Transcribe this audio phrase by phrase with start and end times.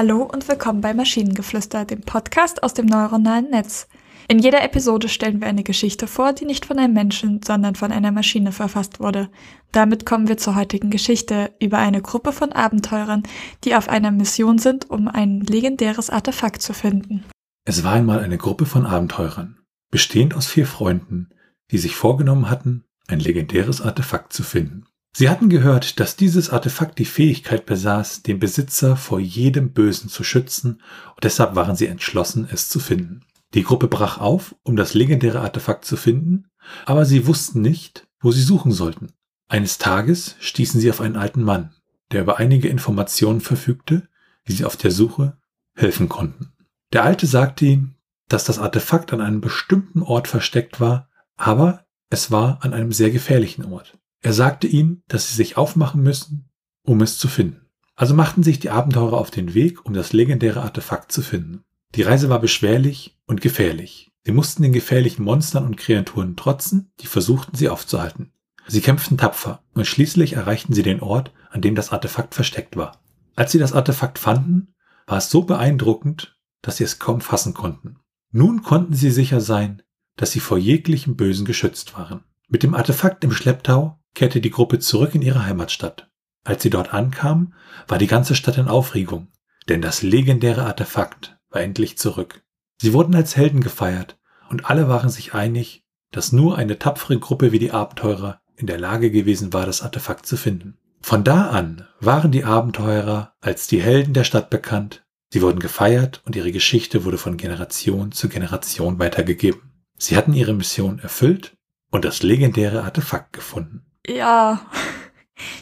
[0.00, 3.88] Hallo und willkommen bei Maschinengeflüster, dem Podcast aus dem neuronalen Netz.
[4.28, 7.90] In jeder Episode stellen wir eine Geschichte vor, die nicht von einem Menschen, sondern von
[7.90, 9.28] einer Maschine verfasst wurde.
[9.72, 13.24] Damit kommen wir zur heutigen Geschichte über eine Gruppe von Abenteurern,
[13.64, 17.24] die auf einer Mission sind, um ein legendäres Artefakt zu finden.
[17.64, 19.58] Es war einmal eine Gruppe von Abenteurern,
[19.90, 21.30] bestehend aus vier Freunden,
[21.72, 24.86] die sich vorgenommen hatten, ein legendäres Artefakt zu finden.
[25.18, 30.22] Sie hatten gehört, dass dieses Artefakt die Fähigkeit besaß, den Besitzer vor jedem Bösen zu
[30.22, 30.80] schützen,
[31.16, 33.22] und deshalb waren sie entschlossen, es zu finden.
[33.52, 36.46] Die Gruppe brach auf, um das legendäre Artefakt zu finden,
[36.86, 39.08] aber sie wussten nicht, wo sie suchen sollten.
[39.48, 41.74] Eines Tages stießen sie auf einen alten Mann,
[42.12, 44.08] der über einige Informationen verfügte,
[44.46, 45.36] die sie auf der Suche
[45.74, 46.52] helfen konnten.
[46.92, 47.96] Der Alte sagte ihnen,
[48.28, 53.10] dass das Artefakt an einem bestimmten Ort versteckt war, aber es war an einem sehr
[53.10, 53.98] gefährlichen Ort.
[54.20, 56.48] Er sagte ihnen, dass sie sich aufmachen müssen,
[56.82, 57.66] um es zu finden.
[57.94, 61.64] Also machten sich die Abenteurer auf den Weg, um das legendäre Artefakt zu finden.
[61.94, 64.12] Die Reise war beschwerlich und gefährlich.
[64.24, 68.32] Sie mussten den gefährlichen Monstern und Kreaturen trotzen, die versuchten, sie aufzuhalten.
[68.66, 73.02] Sie kämpften tapfer und schließlich erreichten sie den Ort, an dem das Artefakt versteckt war.
[73.34, 74.74] Als sie das Artefakt fanden,
[75.06, 78.00] war es so beeindruckend, dass sie es kaum fassen konnten.
[78.30, 79.82] Nun konnten sie sicher sein,
[80.16, 82.24] dass sie vor jeglichem Bösen geschützt waren.
[82.48, 86.10] Mit dem Artefakt im Schlepptau kehrte die Gruppe zurück in ihre Heimatstadt.
[86.44, 87.54] Als sie dort ankamen,
[87.86, 89.28] war die ganze Stadt in Aufregung,
[89.68, 92.42] denn das legendäre Artefakt war endlich zurück.
[92.80, 94.18] Sie wurden als Helden gefeiert
[94.50, 98.80] und alle waren sich einig, dass nur eine tapfere Gruppe wie die Abenteurer in der
[98.80, 100.78] Lage gewesen war, das Artefakt zu finden.
[101.00, 105.04] Von da an waren die Abenteurer als die Helden der Stadt bekannt.
[105.30, 109.62] Sie wurden gefeiert und ihre Geschichte wurde von Generation zu Generation weitergegeben.
[109.96, 111.56] Sie hatten ihre Mission erfüllt
[111.92, 113.84] und das legendäre Artefakt gefunden.
[114.08, 114.60] Ja,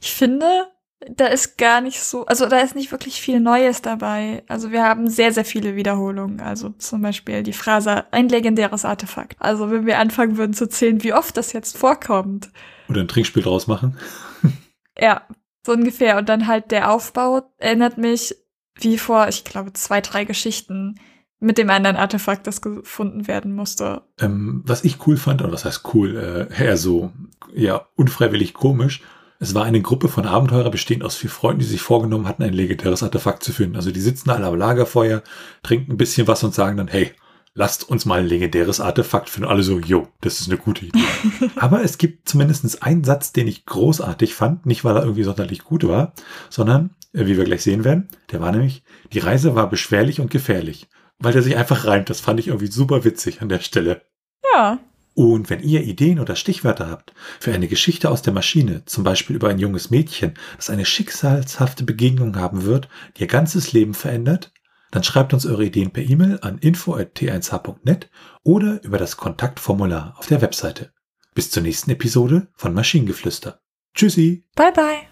[0.00, 0.66] ich finde,
[1.08, 4.42] da ist gar nicht so, also da ist nicht wirklich viel Neues dabei.
[4.48, 6.40] Also wir haben sehr, sehr viele Wiederholungen.
[6.40, 9.36] Also zum Beispiel die Phrase, ein legendäres Artefakt.
[9.40, 12.50] Also wenn wir anfangen würden zu zählen, wie oft das jetzt vorkommt.
[12.88, 13.98] Oder ein Trinkspiel draus machen.
[14.98, 15.22] ja,
[15.64, 16.18] so ungefähr.
[16.18, 18.34] Und dann halt der Aufbau erinnert mich
[18.76, 20.98] wie vor, ich glaube, zwei, drei Geschichten
[21.42, 24.02] mit dem anderen Artefakt, das gefunden werden musste.
[24.20, 27.12] Ähm, was ich cool fand, oder was heißt cool, äh, eher so,
[27.52, 29.02] ja, unfreiwillig komisch,
[29.40, 32.52] es war eine Gruppe von Abenteurer bestehend aus vier Freunden, die sich vorgenommen hatten, ein
[32.52, 33.74] legendäres Artefakt zu finden.
[33.74, 35.22] Also die sitzen alle am Lagerfeuer,
[35.64, 37.10] trinken ein bisschen was und sagen dann, hey,
[37.54, 39.48] lasst uns mal ein legendäres Artefakt finden.
[39.48, 41.00] Alle so, jo, das ist eine gute Idee.
[41.56, 44.64] Aber es gibt zumindest einen Satz, den ich großartig fand.
[44.64, 46.12] Nicht, weil er irgendwie sonderlich gut war,
[46.48, 50.30] sondern, äh, wie wir gleich sehen werden, der war nämlich, die Reise war beschwerlich und
[50.30, 50.88] gefährlich.
[51.22, 52.10] Weil der sich einfach reimt.
[52.10, 54.02] Das fand ich irgendwie super witzig an der Stelle.
[54.52, 54.80] Ja,
[55.14, 59.36] und wenn ihr Ideen oder Stichwörter habt für eine Geschichte aus der Maschine, zum Beispiel
[59.36, 64.52] über ein junges Mädchen, das eine schicksalshafte Begegnung haben wird, die ihr ganzes Leben verändert,
[64.90, 68.10] dann schreibt uns eure Ideen per E-Mail an info.t1h.net
[68.42, 70.92] oder über das Kontaktformular auf der Webseite.
[71.34, 73.60] Bis zur nächsten Episode von Maschinengeflüster.
[73.94, 74.44] Tschüssi.
[74.54, 75.11] Bye bye.